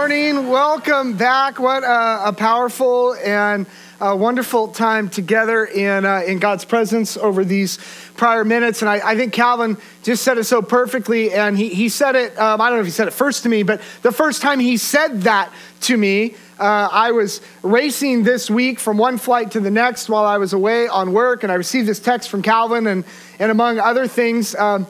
[0.00, 0.48] morning.
[0.48, 1.58] Welcome back.
[1.58, 3.66] What a, a powerful and
[4.00, 7.78] a wonderful time together in, uh, in God's presence over these
[8.16, 8.80] prior minutes.
[8.80, 11.34] And I, I, think Calvin just said it so perfectly.
[11.34, 13.50] And he, he said it, um, I don't know if he said it first to
[13.50, 15.52] me, but the first time he said that
[15.82, 20.24] to me, uh, I was racing this week from one flight to the next while
[20.24, 21.42] I was away on work.
[21.42, 23.04] And I received this text from Calvin, and,
[23.38, 24.86] and among other things, um,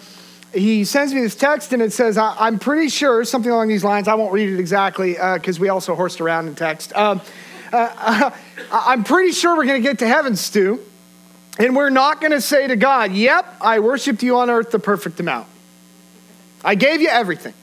[0.52, 3.84] he sends me this text and it says, I, am pretty sure, something along these
[3.84, 4.08] lines.
[4.08, 6.94] I won't read it exactly because uh, we also horsed around in text.
[6.96, 7.20] Um,
[7.72, 8.30] uh,
[8.72, 10.80] I'm pretty sure we're going to get to heaven, Stu,
[11.58, 14.78] and we're not going to say to God, Yep, I worshiped you on earth the
[14.78, 15.46] perfect amount.
[16.64, 17.54] I gave you everything.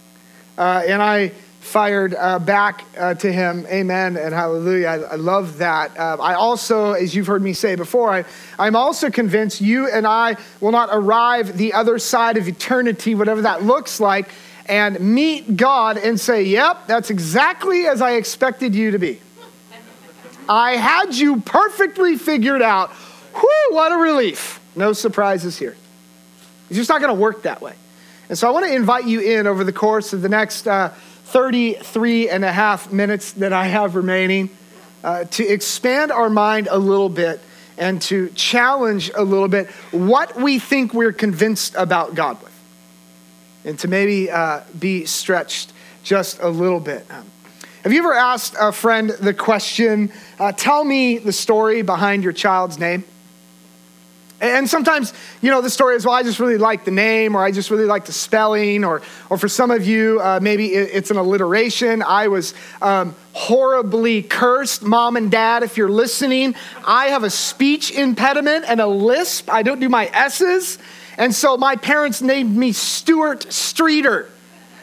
[0.58, 1.34] Uh, and I
[1.67, 3.67] fired uh, back uh, to him.
[3.67, 4.88] Amen and hallelujah.
[4.88, 5.98] I, I love that.
[5.99, 8.25] Uh, I also, as you've heard me say before, I,
[8.58, 13.41] I'm also convinced you and I will not arrive the other side of eternity, whatever
[13.41, 14.30] that looks like,
[14.67, 19.20] and meet God and say, Yep, that's exactly as I expected you to be.
[20.49, 22.92] I had you perfectly figured out.
[22.92, 24.61] Whew, what a relief.
[24.75, 25.75] No surprises here.
[26.70, 27.73] It's just not going to work that way.
[28.30, 30.94] And so I want to invite you in over the course of the next uh,
[31.28, 34.50] 33 and a half minutes that I have remaining
[35.03, 37.42] uh, to expand our mind a little bit
[37.78, 42.53] and to challenge a little bit what we think we're convinced about God with,
[43.66, 47.05] and to maybe uh, be stretched just a little bit.
[47.11, 47.30] Um,
[47.83, 52.33] have you ever asked a friend the question, uh, tell me the story behind your
[52.33, 53.03] child's name?
[54.39, 57.43] And sometimes, you know, the story is, well, I just really like the name, or
[57.43, 61.09] I just really like the spelling, or, or for some of you, uh, maybe it's
[61.09, 62.03] an alliteration.
[62.03, 64.83] I was um, horribly cursed.
[64.83, 66.53] Mom and dad, if you're listening,
[66.85, 69.52] I have a speech impediment and a lisp.
[69.52, 70.77] I don't do my S's.
[71.17, 74.30] And so my parents named me Stuart Streeter,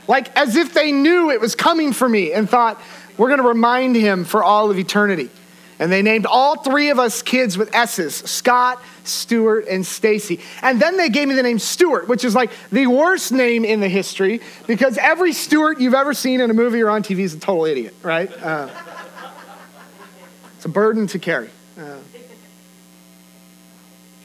[0.08, 2.80] like as if they knew it was coming for me and thought,
[3.16, 5.30] we're going to remind him for all of eternity.
[5.78, 10.40] And they named all three of us kids with S's Scott, Stuart, and Stacy.
[10.62, 13.80] And then they gave me the name Stuart, which is like the worst name in
[13.80, 17.34] the history because every Stuart you've ever seen in a movie or on TV is
[17.34, 18.30] a total idiot, right?
[18.42, 18.68] Uh,
[20.56, 21.50] it's a burden to carry.
[21.78, 21.96] Uh,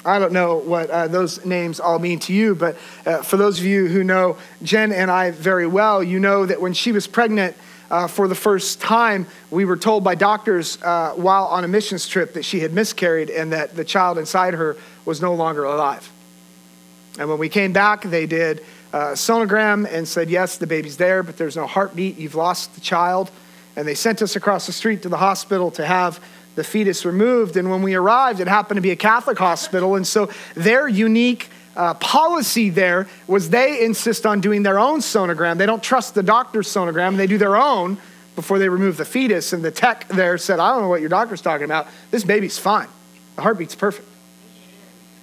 [0.05, 3.59] I don't know what uh, those names all mean to you, but uh, for those
[3.59, 7.05] of you who know Jen and I very well, you know that when she was
[7.05, 7.57] pregnant,
[7.89, 12.07] uh, for the first time, we were told by doctors uh, while on a missions
[12.07, 16.11] trip that she had miscarried and that the child inside her was no longer alive.
[17.17, 18.63] And when we came back, they did
[18.93, 22.17] a sonogram and said, Yes, the baby's there, but there's no heartbeat.
[22.17, 23.31] You've lost the child.
[23.75, 26.19] And they sent us across the street to the hospital to have
[26.55, 27.55] the fetus removed.
[27.55, 29.95] And when we arrived, it happened to be a Catholic hospital.
[29.95, 35.57] And so their unique uh, policy there was they insist on doing their own sonogram.
[35.57, 37.97] They don't trust the doctor's sonogram, they do their own
[38.35, 39.53] before they remove the fetus.
[39.53, 41.87] And the tech there said, I don't know what your doctor's talking about.
[42.11, 42.89] This baby's fine.
[43.37, 44.07] The heartbeat's perfect.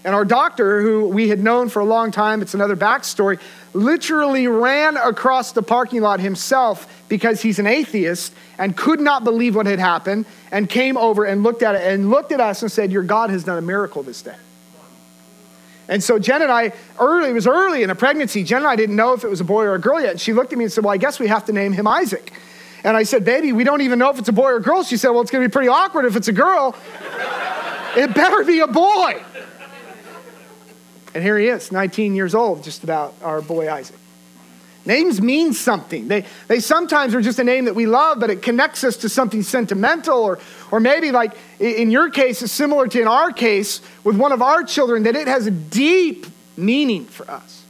[0.02, 3.38] And our doctor, who we had known for a long time, it's another backstory,
[3.74, 9.56] literally ran across the parking lot himself because he's an atheist and could not believe
[9.56, 12.72] what had happened and came over and looked at it and looked at us and
[12.72, 14.36] said, Your God has done a miracle this day.
[15.88, 18.76] And so Jen and I, early, it was early in a pregnancy, Jen and I
[18.76, 20.12] didn't know if it was a boy or a girl yet.
[20.12, 21.86] And she looked at me and said, Well, I guess we have to name him
[21.86, 22.32] Isaac.
[22.82, 24.82] And I said, Baby, we don't even know if it's a boy or a girl.
[24.82, 26.74] She said, Well, it's going to be pretty awkward if it's a girl.
[27.96, 29.22] it better be a boy.
[31.14, 33.96] And here he is, 19 years old, just about, our boy Isaac.
[34.84, 36.06] Names mean something.
[36.06, 39.08] They, they sometimes are just a name that we love, but it connects us to
[39.08, 40.38] something sentimental, or,
[40.70, 44.42] or maybe like in your case, is similar to in our case with one of
[44.42, 47.64] our children, that it has a deep meaning for us.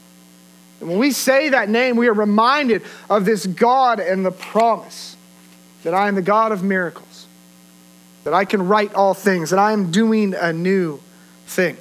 [0.80, 5.16] And when we say that name, we are reminded of this God and the promise
[5.82, 7.26] that I am the God of miracles,
[8.24, 11.00] that I can write all things, that I am doing a new
[11.46, 11.76] thing.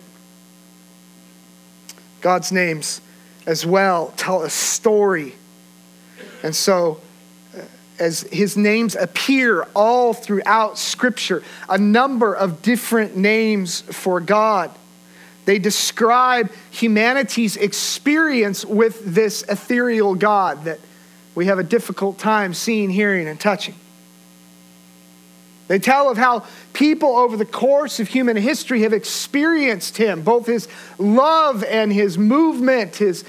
[2.22, 3.02] God's names
[3.46, 5.36] as well tell a story.
[6.44, 7.02] And so,
[8.00, 14.72] as his names appear all throughout Scripture, a number of different names for God.
[15.46, 20.80] They describe humanity's experience with this ethereal God that
[21.36, 23.76] we have a difficult time seeing, hearing, and touching.
[25.68, 30.46] They tell of how people over the course of human history have experienced him, both
[30.46, 33.24] his love and his movement, his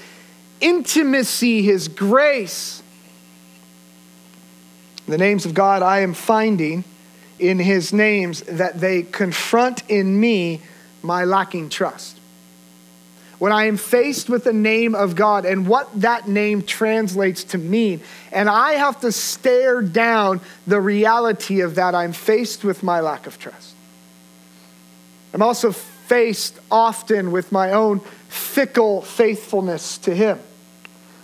[0.61, 2.83] intimacy, his grace.
[5.07, 6.83] The names of God I am finding
[7.39, 10.61] in his names that they confront in me
[11.01, 12.19] my lacking trust.
[13.39, 17.57] when I am faced with the name of God and what that name translates to
[17.57, 18.01] mean,
[18.31, 23.27] and I have to stare down the reality of that, I'm faced with my lack
[23.27, 23.75] of trust.
[25.33, 30.39] I'm also faced often with my own fickle faithfulness to Him,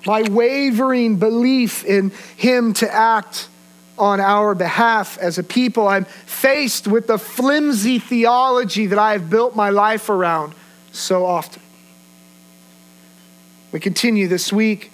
[0.06, 3.48] my wavering belief in Him to act
[3.98, 5.88] on our behalf as a people.
[5.88, 10.54] I'm faced with the flimsy theology that I have built my life around
[10.92, 11.62] so often.
[13.72, 14.92] We continue this week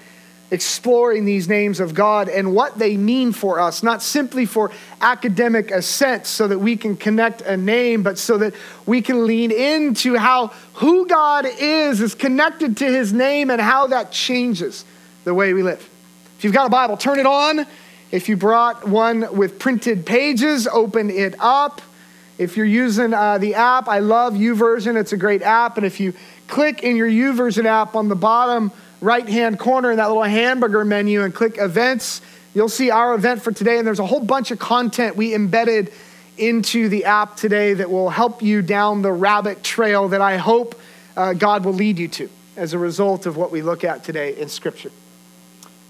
[0.52, 5.72] exploring these names of God and what they mean for us, not simply for academic
[5.72, 8.54] assent so that we can connect a name, but so that
[8.86, 13.88] we can lean into how who God is is connected to his name and how
[13.88, 14.86] that changes
[15.24, 15.88] the way we live.
[16.38, 17.68] If you've got a Bible, turn it on.
[18.12, 21.82] If you brought one with printed pages, open it up.
[22.40, 25.00] If you're using uh, the app, I love YouVersion.
[25.00, 25.78] It's a great app.
[25.78, 26.14] And if you
[26.48, 30.84] click in your YouVersion app on the bottom right hand corner in that little hamburger
[30.84, 32.22] menu and click events,
[32.56, 33.78] you'll see our event for today.
[33.78, 35.92] And there's a whole bunch of content we embedded
[36.38, 40.80] into the app today that will help you down the rabbit trail that I hope
[41.16, 44.36] uh, God will lead you to as a result of what we look at today
[44.36, 44.92] in Scripture.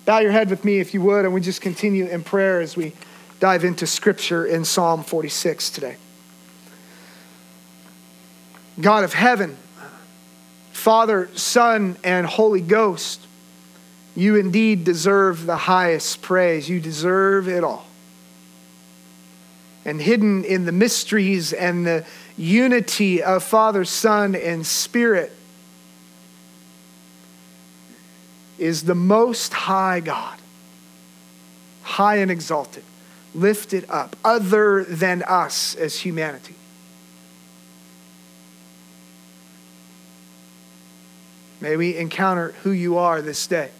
[0.09, 2.75] Bow your head with me if you would, and we just continue in prayer as
[2.75, 2.93] we
[3.39, 5.97] dive into Scripture in Psalm 46 today.
[8.81, 9.55] God of heaven,
[10.71, 13.21] Father, Son, and Holy Ghost,
[14.15, 16.67] you indeed deserve the highest praise.
[16.67, 17.85] You deserve it all.
[19.85, 22.03] And hidden in the mysteries and the
[22.35, 25.31] unity of Father, Son, and Spirit
[28.59, 30.37] is the most high God,
[31.83, 32.83] high and exalted,
[33.33, 36.55] lifted up, other than us as humanity.
[41.61, 43.71] May we encounter who you are this day,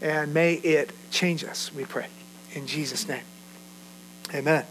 [0.00, 2.06] and may it change us, we pray.
[2.54, 3.22] In Jesus' name.
[4.34, 4.64] Amen.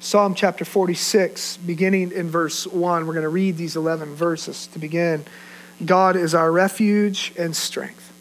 [0.00, 3.06] Psalm chapter 46, beginning in verse 1.
[3.06, 5.24] We're going to read these 11 verses to begin.
[5.86, 8.12] God is our refuge and strength,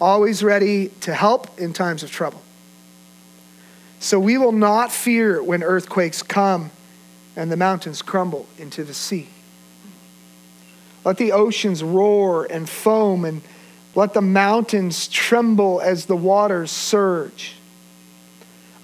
[0.00, 2.42] always ready to help in times of trouble.
[3.98, 6.70] So we will not fear when earthquakes come
[7.36, 9.28] and the mountains crumble into the sea.
[11.04, 13.40] Let the oceans roar and foam, and
[13.94, 17.54] let the mountains tremble as the waters surge.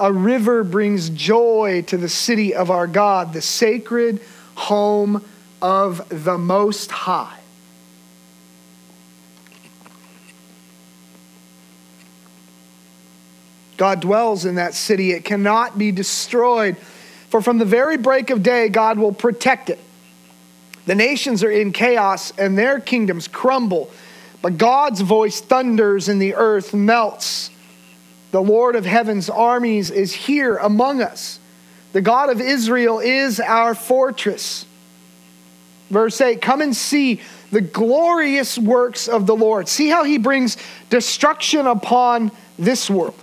[0.01, 4.21] A river brings joy to the city of our God, the sacred
[4.55, 5.25] home
[5.61, 7.36] of the Most High.
[13.77, 15.13] God dwells in that city.
[15.13, 16.77] It cannot be destroyed.
[17.31, 19.79] For from the very break of day, God will protect it.
[20.87, 23.91] The nations are in chaos and their kingdoms crumble,
[24.41, 27.51] but God's voice thunders and the earth melts.
[28.31, 31.41] The Lord of heaven's armies is here among us.
[31.93, 34.67] The God of Israel is our fortress.
[35.91, 37.21] Verse 8 Come and see
[37.51, 39.69] the glorious works of the Lord.
[39.69, 40.57] See how he brings
[40.91, 43.15] destruction upon this world.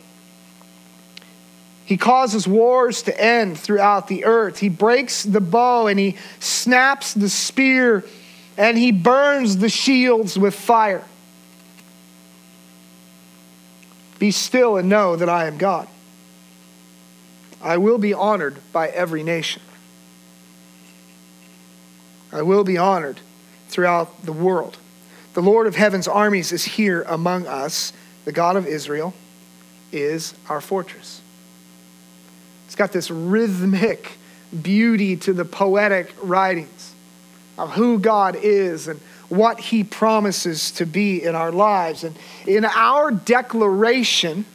[1.86, 4.60] He causes wars to end throughout the earth.
[4.60, 8.06] He breaks the bow and he snaps the spear
[8.58, 11.04] and he burns the shields with fire.
[14.20, 15.88] Be still and know that I am God.
[17.62, 19.62] I will be honored by every nation.
[22.32, 23.20] I will be honored
[23.68, 24.78] throughout the world.
[25.34, 27.92] The Lord of heaven's armies is here among us.
[28.26, 29.14] The God of Israel
[29.92, 31.23] is our fortress.
[32.74, 34.18] It's got this rhythmic
[34.64, 36.96] beauty to the poetic writings
[37.56, 39.00] of who God is and
[39.30, 42.04] what he promises to be in our lives.
[42.04, 44.46] And in our declaration,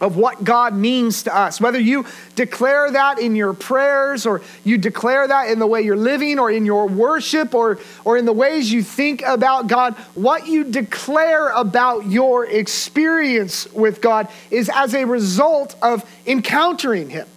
[0.00, 1.60] of what God means to us.
[1.60, 5.96] Whether you declare that in your prayers or you declare that in the way you're
[5.96, 10.46] living or in your worship or, or in the ways you think about God, what
[10.46, 17.28] you declare about your experience with God is as a result of encountering Him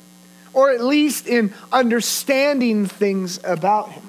[0.54, 4.04] or at least in understanding things about Him.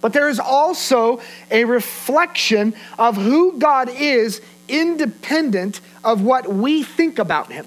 [0.00, 7.18] But there is also a reflection of who God is independent of what we think
[7.18, 7.66] about him.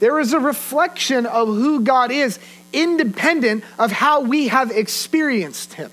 [0.00, 2.38] There is a reflection of who God is,
[2.72, 5.90] independent of how we have experienced him.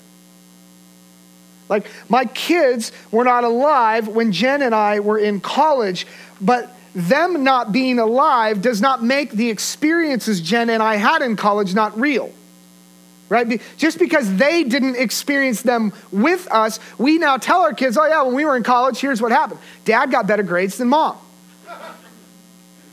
[1.68, 6.06] Like, my kids were not alive when Jen and I were in college,
[6.40, 11.36] but them not being alive does not make the experiences Jen and I had in
[11.36, 12.32] college not real.
[13.28, 13.60] Right?
[13.76, 18.22] Just because they didn't experience them with us, we now tell our kids, oh, yeah,
[18.22, 19.60] when we were in college, here's what happened.
[19.84, 21.16] Dad got better grades than mom.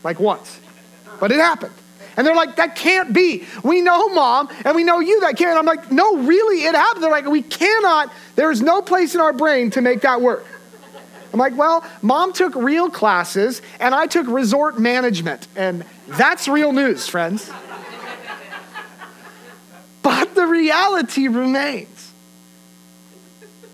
[0.03, 0.59] Like once.
[1.19, 1.73] But it happened.
[2.17, 3.45] And they're like, that can't be.
[3.63, 5.57] We know mom and we know you that can't.
[5.57, 7.03] I'm like, no, really, it happened.
[7.03, 10.45] They're like, we cannot, there is no place in our brain to make that work.
[11.33, 15.49] I'm like, well, mom took real classes and I took resort management.
[15.57, 17.51] And that's real news, friends.
[20.05, 22.11] But the reality remains.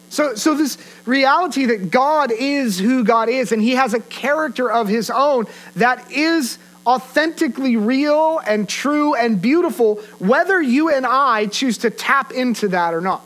[0.08, 4.72] So, so, this reality that God is who God is, and He has a character
[4.72, 5.46] of His own
[5.76, 6.58] that is
[6.88, 12.94] authentically real and true and beautiful, whether you and I choose to tap into that
[12.94, 13.26] or not.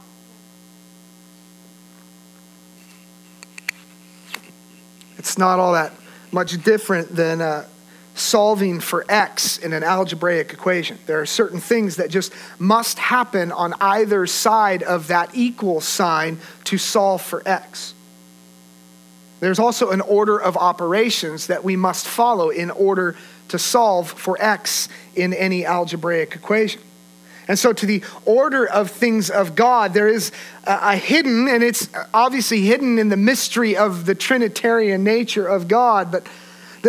[5.19, 5.93] It's not all that
[6.31, 7.67] much different than uh,
[8.15, 10.97] solving for x in an algebraic equation.
[11.05, 16.39] There are certain things that just must happen on either side of that equal sign
[16.63, 17.93] to solve for x.
[19.41, 23.17] There's also an order of operations that we must follow in order
[23.49, 26.81] to solve for x in any algebraic equation.
[27.47, 30.31] And so, to the order of things of God, there is
[30.63, 36.11] a, hidden, and it's obviously hidden in the mystery of the Trinitarian nature of God,
[36.11, 36.25] but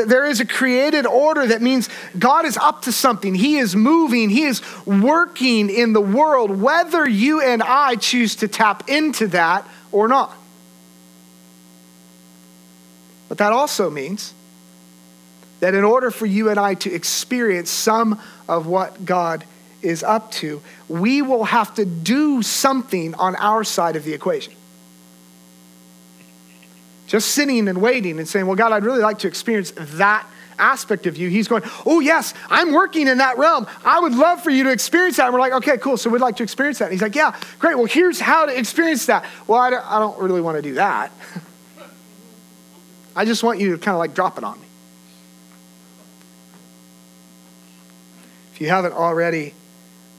[0.04, 1.88] there is a created order that means
[2.18, 3.34] God is up to something.
[3.34, 8.48] He is moving, He is working in the world, whether you and I choose to
[8.48, 10.36] tap into that or not.
[13.28, 14.34] But that also means
[15.60, 19.44] that in order for you and I to experience some of what God
[19.82, 24.52] is up to, we will have to do something on our side of the equation.
[27.06, 30.26] Just sitting and waiting and saying, Well, God, I'd really like to experience that
[30.58, 31.28] aspect of you.
[31.28, 33.66] He's going, Oh, yes, I'm working in that realm.
[33.84, 35.26] I would love for you to experience that.
[35.26, 35.96] And we're like, Okay, cool.
[35.96, 36.86] So we'd like to experience that.
[36.86, 37.76] And he's like, Yeah, great.
[37.76, 39.24] Well, here's how to experience that.
[39.46, 41.12] Well, I don't, I don't really want to do that.
[43.16, 44.66] I just want you to kind of like drop it on me.
[48.52, 49.54] If you haven't already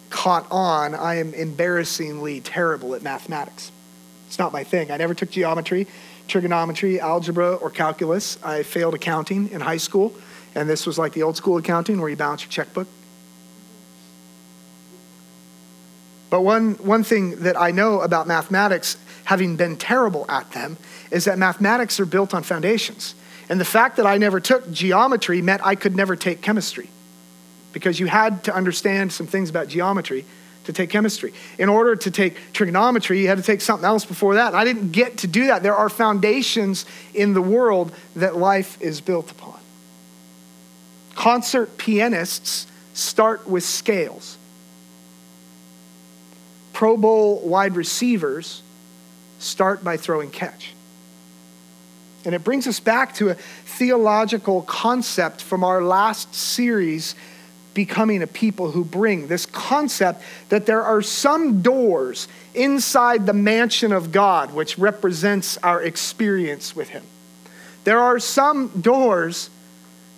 [0.10, 3.72] caught on, I am embarrassingly terrible at mathematics.
[4.27, 4.91] It's not my thing.
[4.91, 5.88] I never took geometry,
[6.27, 8.38] trigonometry, algebra, or calculus.
[8.43, 10.13] I failed accounting in high school,
[10.55, 12.88] and this was like the old school accounting where you balance your checkbook.
[16.29, 20.77] But one, one thing that I know about mathematics, having been terrible at them,
[21.10, 23.15] is that mathematics are built on foundations.
[23.50, 26.89] And the fact that I never took geometry meant I could never take chemistry
[27.72, 30.25] because you had to understand some things about geometry
[30.67, 31.33] to take chemistry.
[31.57, 34.53] In order to take trigonometry, you had to take something else before that.
[34.53, 35.63] I didn't get to do that.
[35.63, 39.59] There are foundations in the world that life is built upon.
[41.15, 44.38] Concert pianists start with scales.
[46.74, 48.62] Pro Bowl wide receivers
[49.39, 50.74] start by throwing catch.
[52.25, 57.15] And it brings us back to a theological concept from our last series
[57.77, 63.91] becoming a people who bring this concept that there are some doors inside the mansion
[63.91, 67.03] of God which represents our experience with Him.
[67.84, 69.51] There are some doors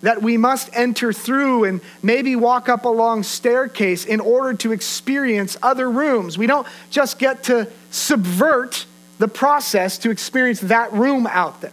[0.00, 4.72] that we must enter through and maybe walk up a long staircase in order to
[4.72, 6.38] experience other rooms.
[6.38, 8.86] We don't just get to subvert
[9.18, 11.72] the process to experience that room out there.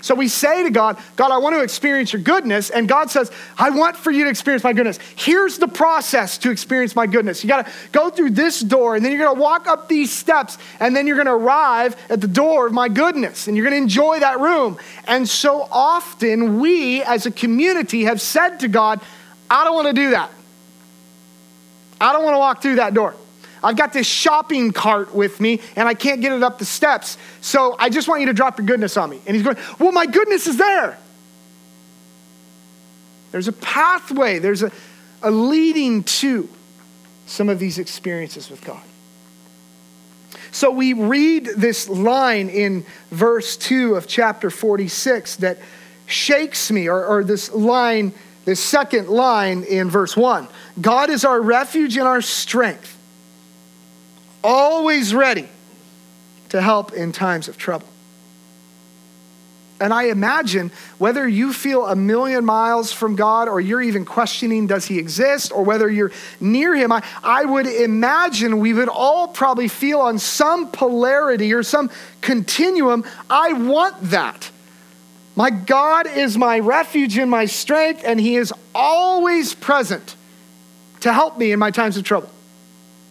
[0.00, 2.70] So we say to God, God, I want to experience your goodness.
[2.70, 4.98] And God says, I want for you to experience my goodness.
[5.16, 7.42] Here's the process to experience my goodness.
[7.42, 10.12] You got to go through this door, and then you're going to walk up these
[10.12, 13.68] steps, and then you're going to arrive at the door of my goodness, and you're
[13.68, 14.78] going to enjoy that room.
[15.06, 19.00] And so often, we as a community have said to God,
[19.50, 20.30] I don't want to do that.
[22.00, 23.14] I don't want to walk through that door.
[23.62, 27.18] I've got this shopping cart with me and I can't get it up the steps.
[27.40, 29.20] So I just want you to drop your goodness on me.
[29.26, 30.98] And he's going, Well, my goodness is there.
[33.30, 34.72] There's a pathway, there's a,
[35.22, 36.48] a leading to
[37.26, 38.82] some of these experiences with God.
[40.50, 45.58] So we read this line in verse 2 of chapter 46 that
[46.06, 48.14] shakes me, or, or this line,
[48.46, 50.48] this second line in verse 1
[50.80, 52.97] God is our refuge and our strength
[54.42, 55.48] always ready
[56.50, 57.86] to help in times of trouble.
[59.80, 64.66] And I imagine whether you feel a million miles from God or you're even questioning,
[64.66, 69.28] does he exist, or whether you're near him, I, I would imagine we would all
[69.28, 71.90] probably feel on some polarity or some
[72.20, 74.50] continuum, I want that.
[75.36, 80.16] My God is my refuge and my strength, and he is always present
[81.00, 82.30] to help me in my times of trouble.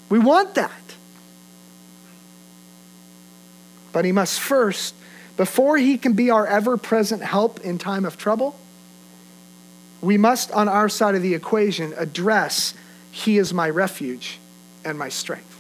[0.10, 0.72] We want that.
[3.98, 4.94] But he must first,
[5.38, 8.56] before he can be our ever present help in time of trouble,
[10.02, 12.76] we must, on our side of the equation, address
[13.10, 14.38] He is my refuge
[14.86, 15.60] and my strength.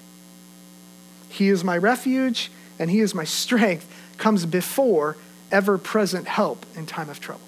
[1.29, 5.17] He is my refuge and He is my strength comes before
[5.51, 7.41] ever present help in time of trouble.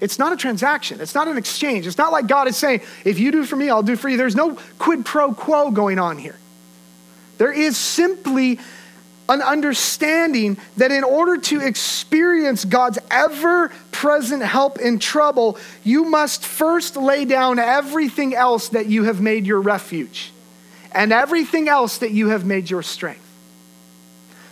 [0.00, 1.02] It's not a transaction.
[1.02, 1.86] It's not an exchange.
[1.86, 4.16] It's not like God is saying, if you do for me, I'll do for you.
[4.16, 6.38] There's no quid pro quo going on here.
[7.36, 8.58] There is simply
[9.30, 16.44] an understanding that in order to experience God's ever present help in trouble, you must
[16.44, 20.32] first lay down everything else that you have made your refuge
[20.92, 23.24] and everything else that you have made your strength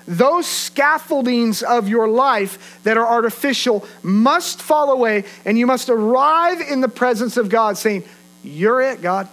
[0.09, 6.63] those scaffoldings of your life that are artificial must fall away, and you must arrive
[6.63, 8.05] in the presence of God saying,
[8.43, 9.29] You're it, God.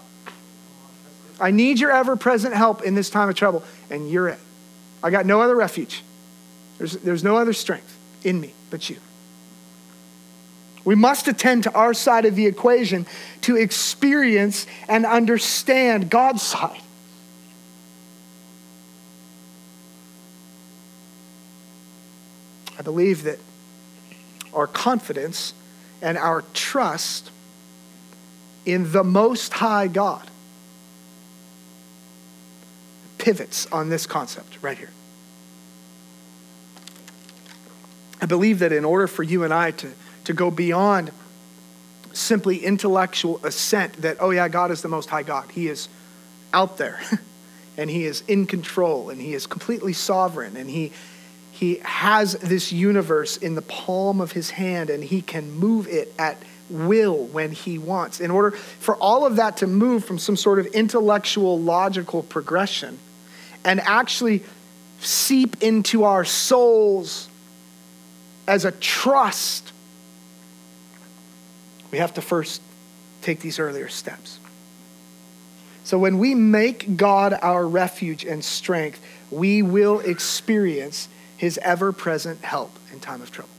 [1.39, 4.39] I need your ever present help in this time of trouble, and you're it.
[5.05, 6.03] I got no other refuge.
[6.79, 8.97] There's, there's no other strength in me but you.
[10.83, 13.05] We must attend to our side of the equation
[13.41, 16.81] to experience and understand God's side.
[22.79, 23.37] I believe that
[24.55, 25.53] our confidence
[26.01, 27.29] and our trust
[28.65, 30.31] in the Most High God
[33.19, 34.91] pivots on this concept right here.
[38.25, 39.91] I believe that in order for you and I to,
[40.23, 41.11] to go beyond
[42.11, 45.89] simply intellectual assent that, oh, yeah, God is the Most High God, He is
[46.51, 46.99] out there
[47.77, 50.91] and He is in control and He is completely sovereign and He
[51.51, 56.13] he has this universe in the palm of his hand and he can move it
[56.19, 56.35] at
[56.69, 58.19] will when he wants.
[58.19, 62.99] In order for all of that to move from some sort of intellectual, logical progression
[63.63, 64.43] and actually
[64.99, 67.29] seep into our souls
[68.47, 69.71] as a trust,
[71.91, 72.61] we have to first
[73.21, 74.39] take these earlier steps.
[75.83, 82.41] So when we make God our refuge and strength, we will experience his ever present
[82.43, 83.49] help in time of trouble.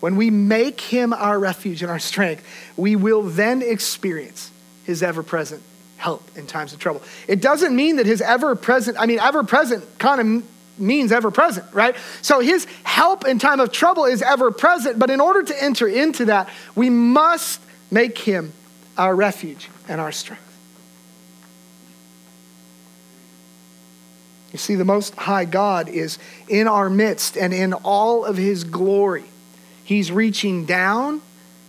[0.00, 2.44] When we make him our refuge and our strength,
[2.76, 4.50] we will then experience
[4.84, 5.62] his ever present
[5.96, 7.02] help in times of trouble.
[7.26, 10.44] It doesn't mean that his ever present, I mean, ever present kind of
[10.78, 11.96] means ever present, right?
[12.22, 15.86] So his help in time of trouble is ever present, but in order to enter
[15.86, 17.60] into that, we must
[17.90, 18.52] make him
[18.96, 20.44] our refuge and our strength.
[24.52, 28.64] You see, the Most High God is in our midst and in all of His
[28.64, 29.24] glory.
[29.84, 31.20] He's reaching down,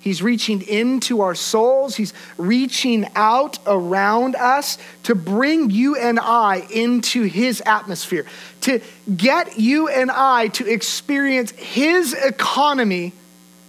[0.01, 6.65] He's reaching into our souls, He's reaching out around us to bring you and I
[6.71, 8.25] into His atmosphere,
[8.61, 8.81] to
[9.15, 13.11] get you and I to experience His economy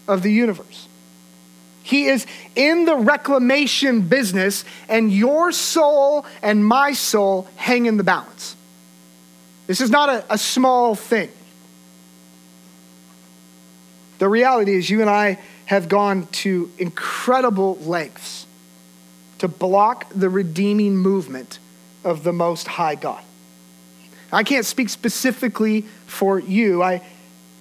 [0.07, 0.87] of the universe.
[1.83, 8.05] He is in the reclamation business, and your soul and my soul hang in the
[8.05, 8.55] balance.
[9.66, 11.31] This is not a, a small thing.
[14.19, 15.38] The reality is, you and I
[15.71, 18.45] have gone to incredible lengths
[19.39, 21.61] to block the redeeming movement
[22.03, 23.23] of the Most High God.
[24.33, 26.83] I can't speak specifically for you.
[26.83, 27.07] I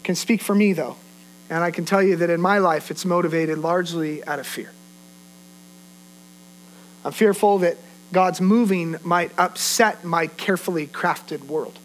[0.04, 0.96] can speak for me, though.
[1.52, 4.72] And I can tell you that in my life, it's motivated largely out of fear.
[7.06, 7.78] I'm fearful that
[8.12, 11.78] God's moving might upset my carefully crafted world.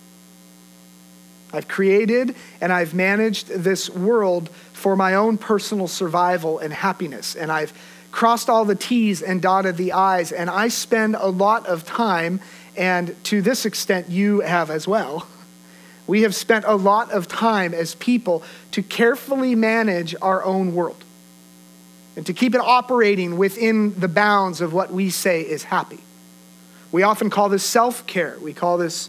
[1.55, 7.35] I've created and I've managed this world for my own personal survival and happiness.
[7.35, 7.73] And I've
[8.13, 10.31] crossed all the T's and dotted the I's.
[10.31, 12.41] And I spend a lot of time,
[12.77, 15.27] and to this extent, you have as well.
[16.07, 21.03] We have spent a lot of time as people to carefully manage our own world
[22.17, 25.99] and to keep it operating within the bounds of what we say is happy.
[26.93, 28.37] We often call this self care.
[28.41, 29.09] We call this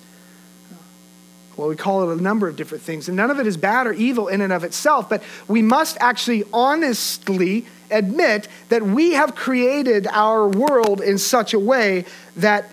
[1.57, 3.87] well, we call it a number of different things, and none of it is bad
[3.87, 9.35] or evil in and of itself, but we must actually honestly admit that we have
[9.35, 12.69] created our world in such a way that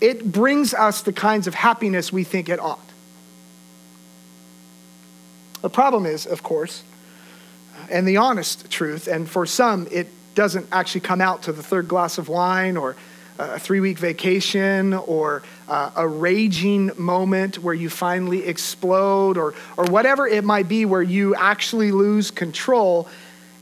[0.00, 2.78] it brings us the kinds of happiness we think it ought.
[5.60, 6.84] The problem is, of course,
[7.90, 11.88] and the honest truth, and for some, it doesn't actually come out to the third
[11.88, 12.94] glass of wine or
[13.38, 19.84] a three week vacation or uh, a raging moment where you finally explode or, or
[19.84, 23.08] whatever it might be where you actually lose control.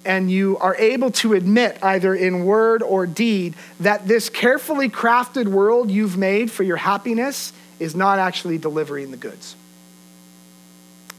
[0.05, 5.49] and you are able to admit, either in word or deed, that this carefully crafted
[5.49, 9.57] world you've made for your happiness is not actually delivering the goods.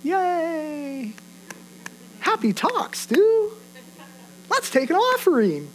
[0.04, 1.12] Yay!
[2.20, 3.52] Happy talks, dude.
[4.50, 5.67] Let's take an offering.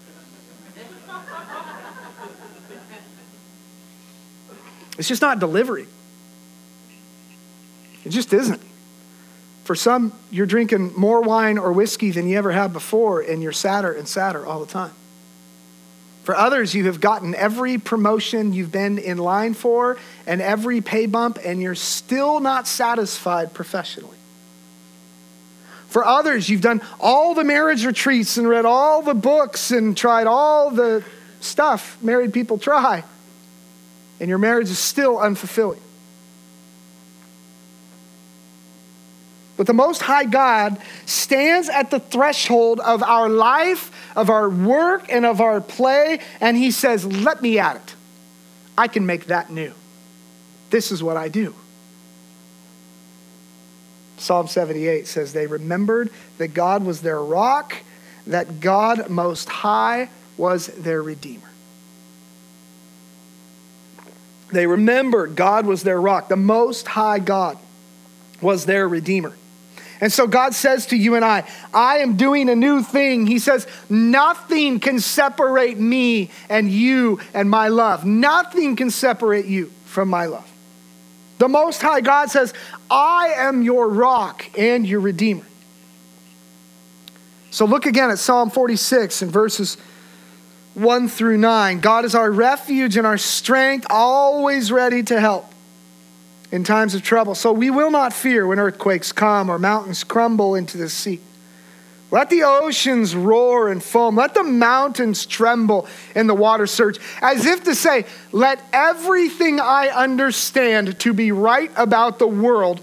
[5.02, 5.88] It's just not delivery.
[8.04, 8.62] It just isn't.
[9.64, 13.50] For some, you're drinking more wine or whiskey than you ever have before, and you're
[13.50, 14.92] sadder and sadder all the time.
[16.22, 21.06] For others, you have gotten every promotion you've been in line for and every pay
[21.06, 24.18] bump, and you're still not satisfied professionally.
[25.88, 30.28] For others, you've done all the marriage retreats and read all the books and tried
[30.28, 31.02] all the
[31.40, 33.02] stuff married people try,
[34.22, 35.80] and your marriage is still unfulfilling.
[39.56, 45.12] But the Most High God stands at the threshold of our life, of our work,
[45.12, 47.96] and of our play, and He says, Let me at it.
[48.78, 49.72] I can make that new.
[50.70, 51.52] This is what I do.
[54.18, 57.74] Psalm 78 says, They remembered that God was their rock,
[58.28, 61.51] that God Most High was their Redeemer.
[64.52, 66.28] They remembered God was their rock.
[66.28, 67.58] The Most High God
[68.40, 69.32] was their Redeemer.
[70.00, 73.26] And so God says to you and I, I am doing a new thing.
[73.26, 78.04] He says, nothing can separate me and you and my love.
[78.04, 80.50] Nothing can separate you from my love.
[81.38, 82.52] The Most High God says,
[82.90, 85.46] I am your rock and your redeemer.
[87.52, 89.76] So look again at Psalm 46 and verses
[90.74, 91.80] 1 through 9.
[91.80, 95.52] God is our refuge and our strength, always ready to help
[96.50, 97.34] in times of trouble.
[97.34, 101.20] So we will not fear when earthquakes come or mountains crumble into the sea.
[102.10, 104.16] Let the oceans roar and foam.
[104.16, 106.98] Let the mountains tremble and the water surge.
[107.22, 112.82] As if to say, let everything I understand to be right about the world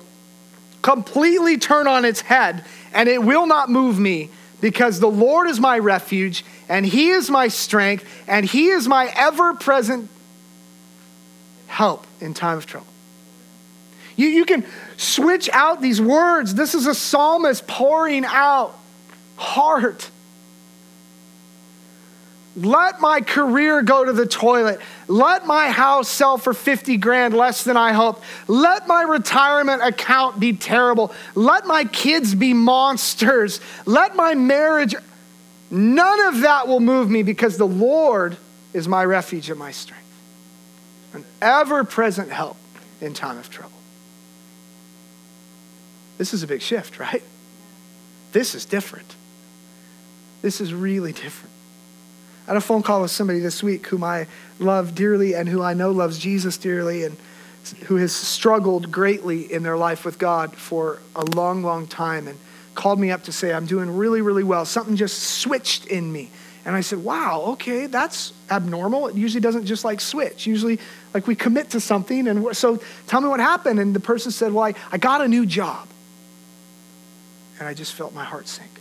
[0.81, 5.59] completely turn on its head, and it will not move me because the Lord is
[5.59, 10.09] my refuge, and He is my strength, and He is my ever present
[11.67, 12.87] help in time of trouble.
[14.15, 14.65] You, you can
[14.97, 16.53] switch out these words.
[16.53, 18.77] This is a psalmist pouring out
[19.37, 20.09] heart.
[22.65, 24.81] Let my career go to the toilet.
[25.07, 28.21] Let my house sell for 50 grand less than I hoped.
[28.47, 31.13] Let my retirement account be terrible.
[31.35, 33.61] Let my kids be monsters.
[33.85, 34.93] Let my marriage.
[35.71, 38.35] None of that will move me because the Lord
[38.73, 40.05] is my refuge and my strength,
[41.13, 42.57] an ever present help
[42.99, 43.71] in time of trouble.
[46.17, 47.23] This is a big shift, right?
[48.33, 49.15] This is different.
[50.41, 51.48] This is really different.
[52.49, 54.25] I had a phone call with somebody this week whom I
[54.57, 57.15] love dearly and who I know loves Jesus dearly and
[57.85, 62.39] who has struggled greatly in their life with God for a long, long time and
[62.73, 64.65] called me up to say, I'm doing really, really well.
[64.65, 66.31] Something just switched in me.
[66.65, 69.09] And I said, wow, okay, that's abnormal.
[69.09, 70.47] It usually doesn't just like switch.
[70.47, 70.79] Usually,
[71.13, 72.27] like we commit to something.
[72.27, 73.79] And so tell me what happened.
[73.79, 75.87] And the person said, well, I, I got a new job
[77.59, 78.71] and I just felt my heart sink.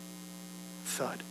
[0.86, 1.22] Thud.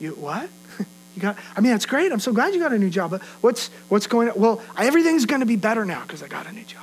[0.00, 0.48] You what?
[1.14, 2.12] you got I mean, that's great.
[2.12, 3.10] I'm so glad you got a new job.
[3.10, 4.38] But what's what's going on?
[4.38, 6.82] Well, everything's going to be better now because I got a new job.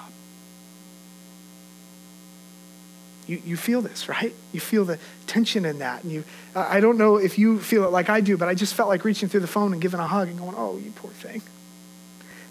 [3.27, 4.33] You, you feel this, right?
[4.51, 6.03] You feel the tension in that.
[6.03, 6.23] And you,
[6.55, 9.05] I don't know if you feel it like I do, but I just felt like
[9.05, 11.43] reaching through the phone and giving a hug and going, oh, you poor thing.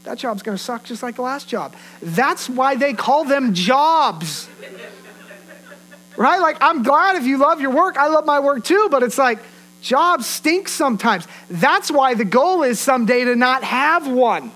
[0.04, 1.74] That job's going to suck just like the last job.
[2.00, 4.48] That's why they call them jobs
[6.16, 6.40] right?
[6.40, 7.96] Like, I'm glad if you love your work.
[7.96, 9.38] I love my work too, but it's like,
[9.82, 11.26] jobs stink sometimes.
[11.48, 14.52] That's why the goal is someday to not have one.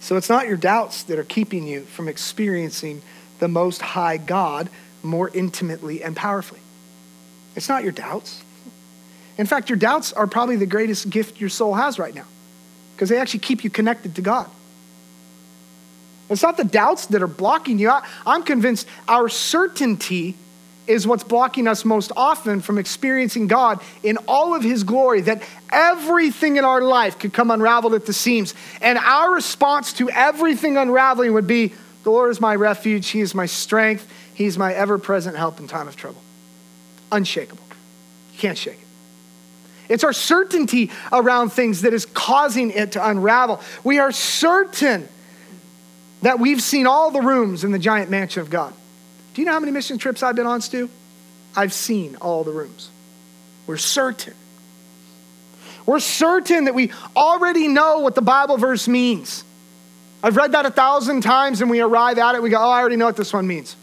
[0.00, 3.02] so it's not your doubts that are keeping you from experiencing
[3.38, 4.68] the Most High God
[5.02, 6.60] more intimately and powerfully.
[7.56, 8.42] It's not your doubts.
[9.38, 12.26] In fact, your doubts are probably the greatest gift your soul has right now
[12.94, 14.50] because they actually keep you connected to God.
[16.30, 17.90] It's not the doubts that are blocking you.
[17.90, 20.36] I, I'm convinced our certainty
[20.86, 25.42] is what's blocking us most often from experiencing God in all of His glory, that
[25.70, 28.54] everything in our life could come unraveled at the seams.
[28.80, 31.72] And our response to everything unraveling would be
[32.04, 35.60] The Lord is my refuge, He is my strength, He is my ever present help
[35.60, 36.22] in time of trouble.
[37.12, 37.62] Unshakable.
[38.32, 39.92] You can't shake it.
[39.92, 43.60] It's our certainty around things that is causing it to unravel.
[43.82, 45.08] We are certain
[46.22, 48.72] that we've seen all the rooms in the giant mansion of God.
[49.34, 50.90] Do you know how many mission trips I've been on, Stu?
[51.56, 52.90] I've seen all the rooms.
[53.66, 54.34] We're certain.
[55.86, 59.44] We're certain that we already know what the Bible verse means.
[60.22, 62.80] I've read that a thousand times and we arrive at it, we go, oh, I
[62.80, 63.74] already know what this one means.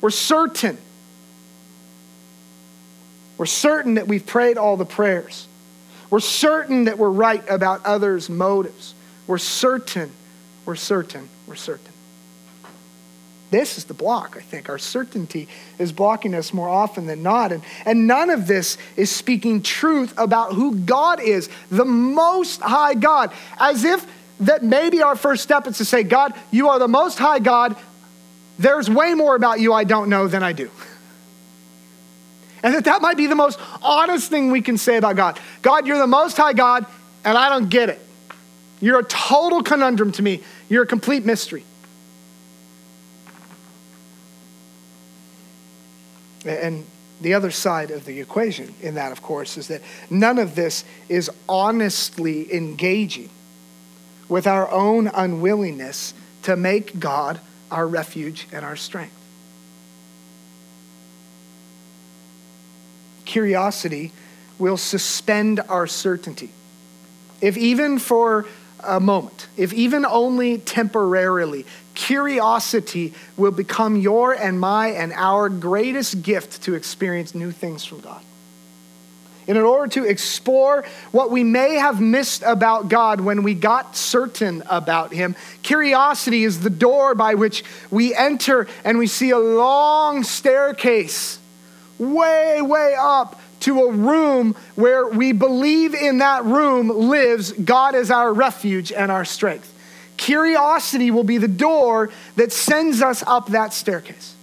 [0.00, 0.76] We're certain.
[3.38, 5.48] We're certain that we've prayed all the prayers.
[6.10, 8.94] We're certain that we're right about others' motives.
[9.26, 10.12] We're certain,
[10.66, 11.92] we're certain, we're certain.
[13.50, 14.68] This is the block, I think.
[14.68, 15.46] Our certainty
[15.78, 17.52] is blocking us more often than not.
[17.52, 22.94] And, and none of this is speaking truth about who God is, the most high
[22.94, 24.04] God, as if
[24.40, 27.76] that maybe our first step is to say, God, you are the most high God.
[28.58, 30.70] There's way more about you I don't know than I do.
[32.64, 35.38] And that that might be the most honest thing we can say about God.
[35.62, 36.86] God, you're the most high God,
[37.24, 38.00] and I don't get it.
[38.80, 40.42] You're a total conundrum to me.
[40.68, 41.64] You're a complete mystery.
[46.46, 46.84] And
[47.20, 50.84] the other side of the equation in that, of course, is that none of this
[51.08, 53.30] is honestly engaging
[54.28, 59.14] with our own unwillingness to make God our refuge and our strength.
[63.24, 64.12] Curiosity
[64.58, 66.50] will suspend our certainty.
[67.40, 68.46] If even for
[68.86, 76.22] a moment, if even only temporarily, curiosity will become your and my and our greatest
[76.22, 78.22] gift to experience new things from God.
[79.46, 83.94] And in order to explore what we may have missed about God when we got
[83.94, 89.38] certain about Him, curiosity is the door by which we enter and we see a
[89.38, 91.38] long staircase
[91.98, 98.10] way, way up to a room where we believe in that room lives God as
[98.10, 99.72] our refuge and our strength.
[100.18, 104.34] Curiosity will be the door that sends us up that staircase.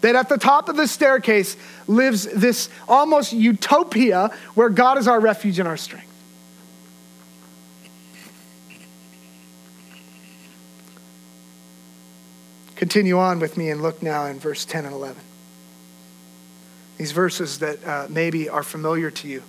[0.00, 1.56] That at the top of the staircase
[1.88, 6.06] lives this almost utopia where God is our refuge and our strength.
[12.76, 15.16] Continue on with me and look now in verse 10 and 11.
[16.96, 19.42] These verses that uh, maybe are familiar to you.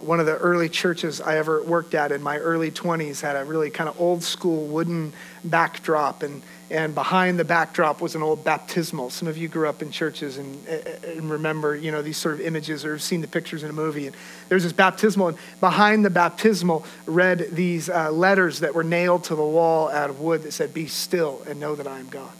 [0.00, 3.44] One of the early churches I ever worked at in my early 20s had a
[3.44, 8.44] really kind of old school wooden backdrop, and, and behind the backdrop was an old
[8.44, 9.08] baptismal.
[9.08, 12.42] Some of you grew up in churches and, and remember, you know, these sort of
[12.42, 14.06] images or have seen the pictures in a movie.
[14.06, 14.16] And
[14.50, 19.34] there's this baptismal, and behind the baptismal read these uh, letters that were nailed to
[19.34, 22.32] the wall out of wood that said, Be still and know that I am God.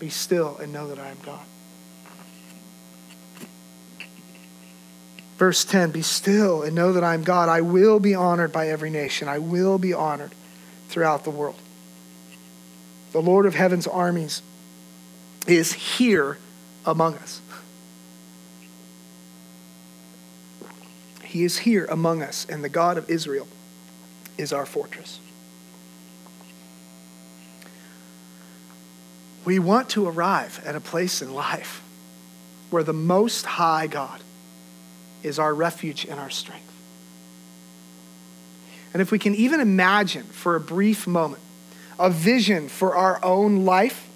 [0.00, 1.44] Be still and know that I am God.
[5.38, 7.48] Verse 10 Be still and know that I am God.
[7.48, 10.32] I will be honored by every nation, I will be honored
[10.88, 11.56] throughout the world.
[13.12, 14.42] The Lord of heaven's armies
[15.46, 16.36] is here
[16.84, 17.40] among us.
[21.24, 23.46] He is here among us, and the God of Israel
[24.36, 25.20] is our fortress.
[29.44, 31.82] We want to arrive at a place in life
[32.70, 34.20] where the Most High God
[35.22, 36.64] is our refuge and our strength.
[38.92, 41.42] And if we can even imagine for a brief moment
[41.98, 44.08] a vision for our own life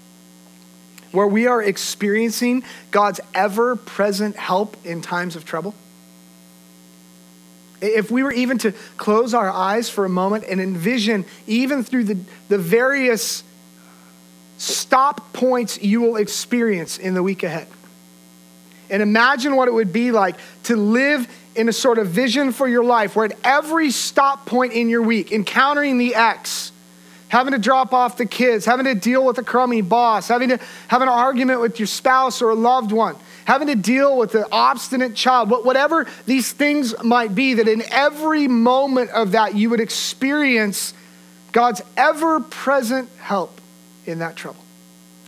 [1.11, 5.75] where we are experiencing God's ever present help in times of trouble,
[7.81, 12.05] if we were even to close our eyes for a moment and envision, even through
[12.05, 13.43] the, the various
[14.57, 17.67] stop points you will experience in the week ahead
[18.93, 22.67] and imagine what it would be like to live in a sort of vision for
[22.67, 26.71] your life where at every stop point in your week, encountering the ex,
[27.27, 30.59] having to drop off the kids, having to deal with a crummy boss, having to
[30.87, 34.45] have an argument with your spouse or a loved one, having to deal with an
[34.51, 39.79] obstinate child, whatever these things might be, that in every moment of that you would
[39.79, 40.93] experience
[41.51, 43.59] God's ever present help
[44.05, 44.63] in that trouble.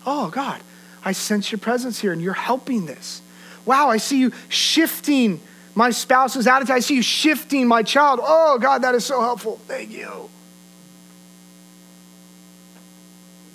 [0.06, 0.62] Oh, God,
[1.04, 3.24] I sense your presence here and you're helping this.
[3.66, 5.40] Wow, I see you shifting
[5.74, 6.76] my spouse's attitude.
[6.76, 8.20] I see you shifting my child.
[8.22, 9.60] Oh, God, that is so helpful.
[9.68, 10.30] Thank you.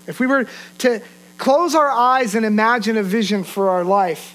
[0.07, 0.46] If we were
[0.79, 1.01] to
[1.38, 4.35] close our eyes and imagine a vision for our life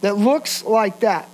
[0.00, 1.28] that looks like that,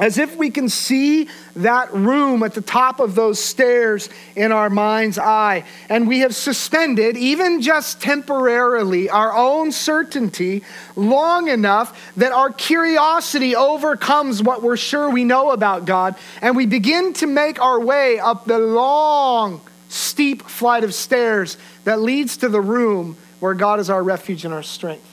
[0.00, 4.70] as if we can see that room at the top of those stairs in our
[4.70, 5.62] mind's eye.
[5.90, 10.64] And we have suspended, even just temporarily, our own certainty
[10.96, 16.16] long enough that our curiosity overcomes what we're sure we know about God.
[16.40, 19.60] And we begin to make our way up the long
[19.90, 24.54] steep flight of stairs that leads to the room where God is our refuge and
[24.54, 25.06] our strength.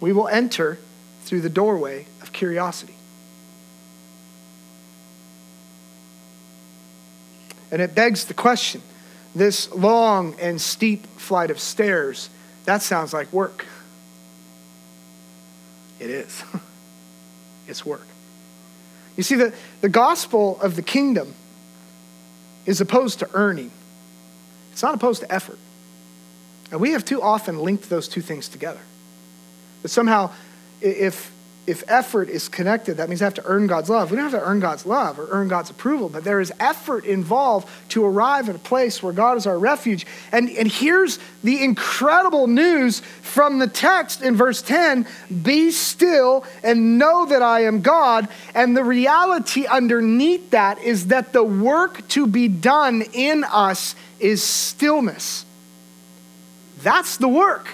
[0.00, 0.78] We will enter
[1.22, 2.94] through the doorway of curiosity.
[7.70, 8.82] And it begs the question
[9.34, 12.30] this long and steep flight of stairs,
[12.64, 13.64] that sounds like work.
[16.00, 16.42] It is.
[17.68, 18.06] it's work.
[19.16, 19.52] You see, the,
[19.82, 21.34] the gospel of the kingdom
[22.66, 23.70] is opposed to earning,
[24.72, 25.58] it's not opposed to effort.
[26.70, 28.80] And we have too often linked those two things together.
[29.82, 30.30] That somehow,
[30.80, 31.32] if
[31.70, 34.10] if effort is connected, that means I have to earn God's love.
[34.10, 37.04] We don't have to earn God's love or earn God's approval, but there is effort
[37.04, 40.04] involved to arrive at a place where God is our refuge.
[40.32, 45.06] And, and here's the incredible news from the text in verse 10
[45.42, 48.28] Be still and know that I am God.
[48.54, 54.42] And the reality underneath that is that the work to be done in us is
[54.42, 55.46] stillness.
[56.82, 57.68] That's the work.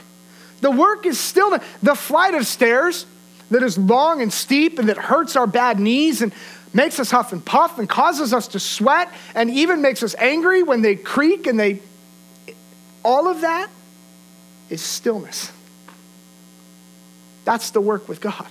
[0.61, 1.63] The work is stillness.
[1.83, 3.07] The flight of stairs,
[3.51, 6.33] that is long and steep and that hurts our bad knees and
[6.73, 10.63] makes us huff and puff and causes us to sweat and even makes us angry
[10.63, 11.81] when they creak and they.
[13.05, 13.71] All of that
[14.69, 15.53] is stillness.
[17.45, 18.47] That's the work with God.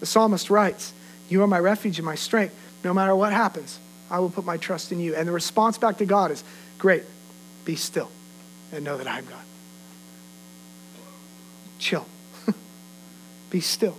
[0.00, 0.92] The psalmist writes,
[1.28, 2.54] You are my refuge and my strength.
[2.82, 3.78] No matter what happens,
[4.10, 5.14] I will put my trust in you.
[5.14, 6.42] And the response back to God is,
[6.78, 7.04] Great,
[7.64, 8.10] be still
[8.72, 9.44] and know that I'm God.
[11.78, 12.06] Chill.
[13.52, 13.98] Be still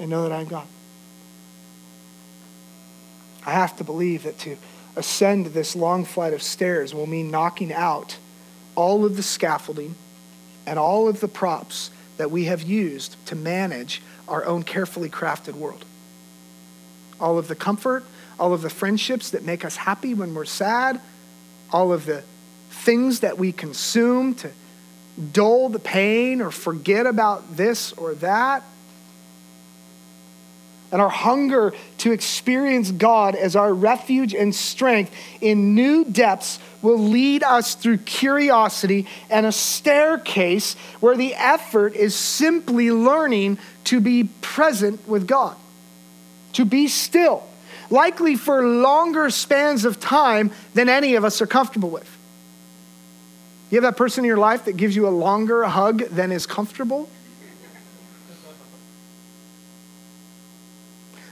[0.00, 0.66] and know that I'm God.
[3.46, 4.56] I have to believe that to
[4.96, 8.18] ascend this long flight of stairs will mean knocking out
[8.74, 9.94] all of the scaffolding
[10.66, 15.54] and all of the props that we have used to manage our own carefully crafted
[15.54, 15.84] world.
[17.20, 18.04] All of the comfort,
[18.36, 21.00] all of the friendships that make us happy when we're sad,
[21.70, 22.24] all of the
[22.70, 24.50] things that we consume to
[25.32, 28.64] dull the pain or forget about this or that
[30.90, 36.98] and our hunger to experience God as our refuge and strength in new depths will
[36.98, 44.24] lead us through curiosity and a staircase where the effort is simply learning to be
[44.40, 45.56] present with God,
[46.54, 47.46] to be still,
[47.90, 52.08] likely for longer spans of time than any of us are comfortable with.
[53.70, 56.46] You have that person in your life that gives you a longer hug than is
[56.46, 57.08] comfortable?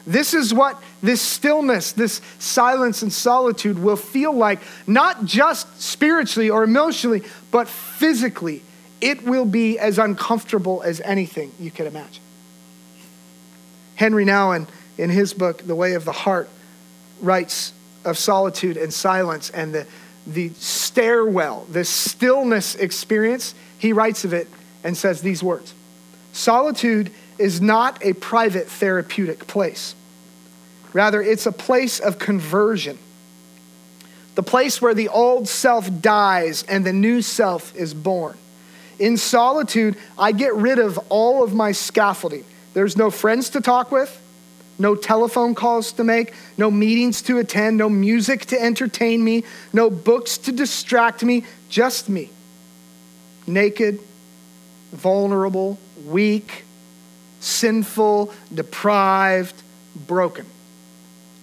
[0.07, 6.49] This is what this stillness, this silence and solitude will feel like, not just spiritually
[6.49, 8.62] or emotionally, but physically.
[9.01, 12.23] It will be as uncomfortable as anything you could imagine.
[13.97, 16.49] Henri Nouwen, in his book, The Way of the Heart,
[17.21, 17.73] writes
[18.05, 19.87] of solitude and silence and the,
[20.27, 23.55] the stairwell, the stillness experience.
[23.79, 24.49] He writes of it
[24.85, 25.75] and says these words
[26.33, 29.95] Solitude is not a private therapeutic place.
[30.92, 32.99] Rather, it's a place of conversion,
[34.35, 38.37] the place where the old self dies and the new self is born.
[38.99, 42.44] In solitude, I get rid of all of my scaffolding.
[42.72, 44.20] There's no friends to talk with,
[44.79, 49.90] no telephone calls to make, no meetings to attend, no music to entertain me, no
[49.90, 52.31] books to distract me, just me.
[53.46, 54.01] Naked,
[54.92, 56.64] vulnerable, weak,
[57.40, 59.62] sinful, deprived,
[60.07, 60.46] broken.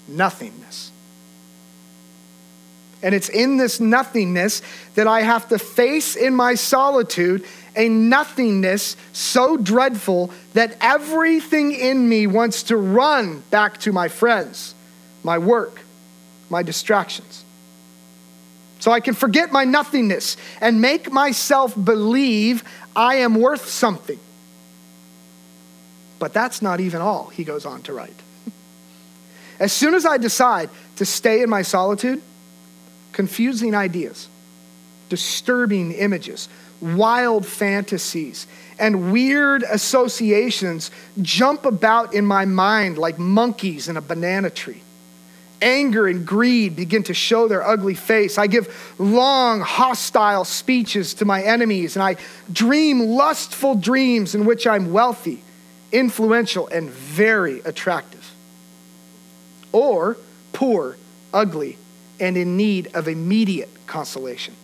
[0.07, 0.91] Nothingness.
[3.03, 4.61] And it's in this nothingness
[4.95, 12.07] that I have to face in my solitude a nothingness so dreadful that everything in
[12.07, 14.73] me wants to run back to my friends,
[15.23, 15.81] my work,
[16.49, 17.43] my distractions.
[18.79, 22.63] So I can forget my nothingness and make myself believe
[22.95, 24.19] I am worth something.
[26.19, 28.22] But that's not even all, he goes on to write.
[29.59, 32.21] As soon as I decide to stay in my solitude,
[33.11, 34.27] confusing ideas,
[35.09, 36.49] disturbing images,
[36.81, 38.47] wild fantasies,
[38.79, 44.81] and weird associations jump about in my mind like monkeys in a banana tree.
[45.61, 48.37] Anger and greed begin to show their ugly face.
[48.37, 52.17] I give long, hostile speeches to my enemies, and I
[52.51, 55.41] dream lustful dreams in which I'm wealthy
[55.93, 58.12] influential, and very attractive.
[59.73, 60.15] Or
[60.53, 60.95] poor,
[61.33, 61.77] ugly,
[62.19, 64.55] and in need of immediate consolation.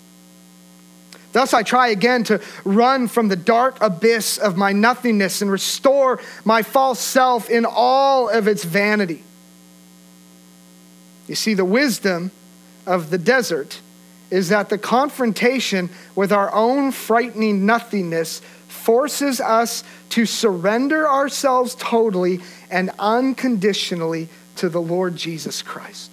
[1.32, 6.20] Thus, I try again to run from the dark abyss of my nothingness and restore
[6.43, 9.24] my false self in all of its vanity.
[11.28, 12.32] You see, the wisdom
[12.88, 13.80] of the desert
[14.32, 22.39] is that the confrontation with our own frightening nothingness forces us to surrender ourselves totally
[22.72, 24.30] and unconditionally
[24.60, 26.12] to the Lord Jesus Christ.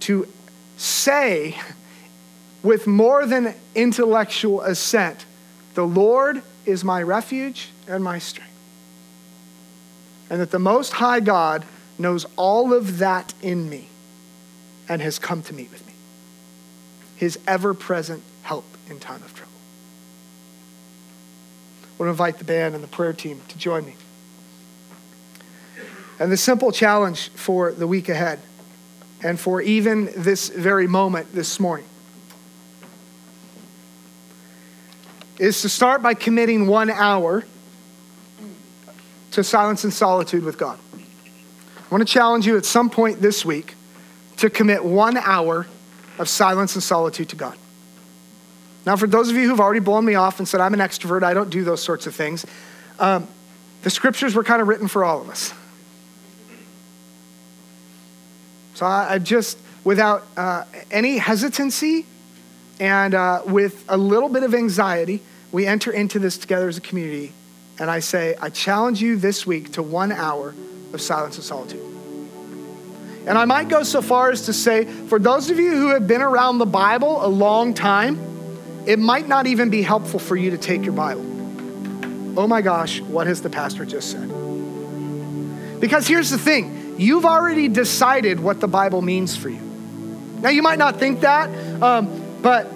[0.00, 0.26] To
[0.78, 1.54] say
[2.62, 5.26] with more than intellectual assent,
[5.74, 8.50] the Lord is my refuge and my strength.
[10.30, 11.66] And that the Most High God
[11.98, 13.88] knows all of that in me
[14.88, 15.92] and has come to meet with me.
[17.16, 19.52] His ever present help in time of trouble.
[21.84, 23.94] I want to invite the band and the prayer team to join me.
[26.18, 28.40] And the simple challenge for the week ahead
[29.22, 31.86] and for even this very moment this morning
[35.38, 37.44] is to start by committing one hour
[39.30, 40.78] to silence and solitude with God.
[40.94, 43.74] I want to challenge you at some point this week
[44.38, 45.66] to commit one hour
[46.18, 47.56] of silence and solitude to God.
[48.84, 51.22] Now, for those of you who've already blown me off and said, I'm an extrovert,
[51.22, 52.44] I don't do those sorts of things,
[52.98, 53.28] um,
[53.82, 55.52] the scriptures were kind of written for all of us.
[58.78, 60.62] So I, I just, without uh,
[60.92, 62.06] any hesitancy
[62.78, 65.20] and uh, with a little bit of anxiety,
[65.50, 67.32] we enter into this together as a community.
[67.80, 70.54] And I say, I challenge you this week to one hour
[70.92, 71.82] of silence and solitude.
[73.26, 76.06] And I might go so far as to say, for those of you who have
[76.06, 78.16] been around the Bible a long time,
[78.86, 81.26] it might not even be helpful for you to take your Bible.
[82.38, 84.28] Oh my gosh, what has the pastor just said?
[85.80, 89.60] Because here's the thing you've already decided what the Bible means for you.
[90.40, 91.48] Now, you might not think that,
[91.82, 92.70] um, but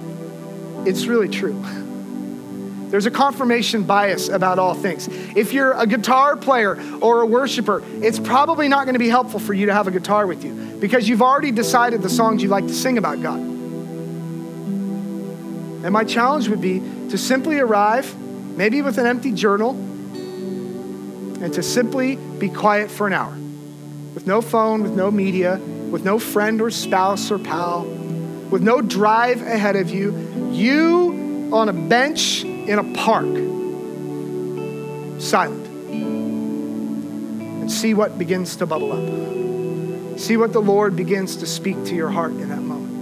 [0.87, 1.61] it's really true.
[2.89, 5.09] There's a confirmation bias about all things.
[5.35, 9.41] If you're a guitar player or a worshiper, it's probably not going to be helpful
[9.41, 12.49] for you to have a guitar with you because you've already decided the songs you
[12.49, 13.39] like to sing about God.
[15.85, 18.14] And my challenge would be to simply arrive,
[18.57, 19.70] maybe with an empty journal,
[21.41, 23.35] and to simply be quiet for an hour
[24.15, 25.59] with no phone, with no media,
[25.91, 27.85] with no friend or spouse or pal,
[28.51, 30.13] with no drive ahead of you.
[30.53, 33.27] You on a bench in a park,
[35.21, 40.19] silent, and see what begins to bubble up.
[40.19, 42.93] See what the Lord begins to speak to your heart in that moment.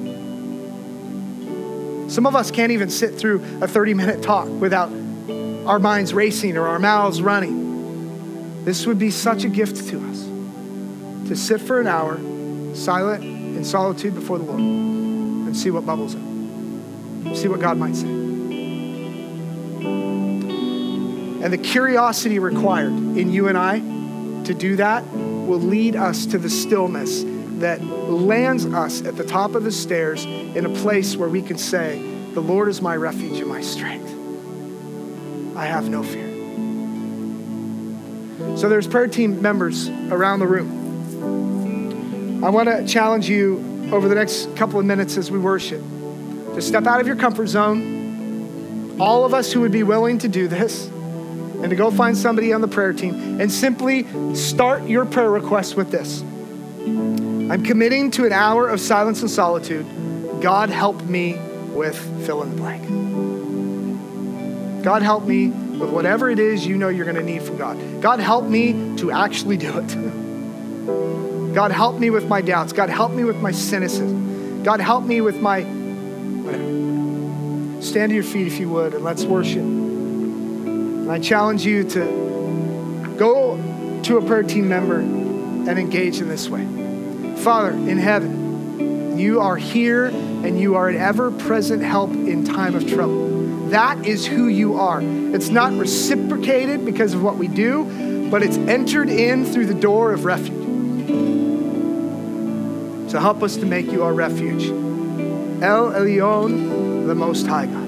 [2.11, 4.91] Some of us can't even sit through a 30 minute talk without
[5.67, 8.65] our minds racing or our mouths running.
[8.65, 10.30] This would be such a gift to us
[11.31, 12.19] to sit for an hour,
[12.75, 16.23] silent in solitude before the Lord, and see what bubbles up.
[17.37, 18.09] See what God might say.
[21.45, 26.37] And the curiosity required in you and I to do that will lead us to
[26.37, 27.23] the stillness
[27.61, 31.59] that lands us at the top of the stairs in a place where we can
[31.59, 32.03] say,
[32.35, 34.11] The Lord is my refuge and my strength.
[35.57, 36.27] I have no fear.
[38.57, 40.80] So there's prayer team members around the room.
[42.43, 45.83] I want to challenge you over the next couple of minutes as we worship
[46.55, 48.97] to step out of your comfort zone.
[48.99, 52.53] All of us who would be willing to do this and to go find somebody
[52.53, 56.23] on the prayer team and simply start your prayer request with this
[57.51, 59.85] I'm committing to an hour of silence and solitude.
[60.41, 61.37] God help me
[61.75, 62.85] with fill in the blank.
[64.85, 68.01] God help me with whatever it is you know you're going to need from God.
[68.01, 70.15] God help me to actually do it.
[71.55, 72.73] God help me with my doubts.
[72.73, 74.63] God help me with my cynicism.
[74.63, 77.83] God help me with my whatever.
[77.83, 79.63] Stand to your feet if you would and let's worship.
[79.63, 83.57] And I challenge you to go
[84.05, 86.67] to a prayer team member and engage in this way.
[87.37, 92.75] Father in heaven, you are here and you are an ever present help in time
[92.75, 93.69] of trouble.
[93.71, 95.01] That is who you are.
[95.03, 100.13] It's not reciprocated because of what we do, but it's entered in through the door
[100.13, 100.60] of refuge.
[103.11, 104.67] So help us to make you our refuge.
[104.67, 107.80] El Elyon, the Most High God.